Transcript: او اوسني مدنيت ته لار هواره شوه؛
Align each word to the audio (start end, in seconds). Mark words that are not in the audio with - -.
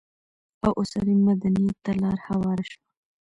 او 0.65 0.69
اوسني 0.79 1.15
مدنيت 1.27 1.77
ته 1.83 1.91
لار 2.01 2.17
هواره 2.27 2.63
شوه؛ 2.69 2.79